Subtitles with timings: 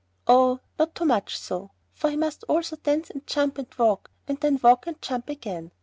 [0.25, 4.39] "Oh, not too much so, for he must also dance and jump and walk, and
[4.39, 5.71] then walk and jump again.